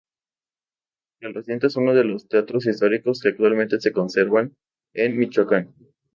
[1.21, 4.55] El recinto es uno de los teatros históricos que actualmente se conservan
[4.95, 5.75] en Michoacán.